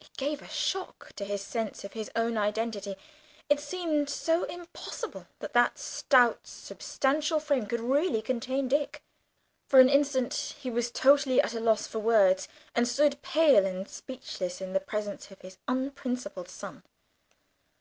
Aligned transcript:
It 0.00 0.10
gave 0.16 0.42
a 0.42 0.48
shock 0.48 1.12
to 1.14 1.24
his 1.24 1.42
sense 1.42 1.84
of 1.84 1.92
his 1.92 2.10
own 2.16 2.36
identity. 2.36 2.96
It 3.48 3.60
seemed 3.60 4.10
so 4.10 4.42
impossible 4.42 5.28
that 5.38 5.52
that 5.52 5.78
stout 5.78 6.40
substantial 6.42 7.38
frame 7.38 7.66
could 7.66 7.78
really 7.80 8.20
contain 8.20 8.66
Dick. 8.66 9.00
For 9.68 9.78
an 9.78 9.88
instant 9.88 10.56
he 10.58 10.70
was 10.72 10.90
totally 10.90 11.40
at 11.40 11.54
a 11.54 11.60
loss 11.60 11.86
for 11.86 12.00
words, 12.00 12.48
and 12.74 12.88
stood 12.88 13.22
pale 13.22 13.64
and 13.64 13.88
speechless 13.88 14.60
in 14.60 14.72
the 14.72 14.80
presence 14.80 15.30
of 15.30 15.40
his 15.40 15.56
unprincipled 15.68 16.48
son. 16.48 16.82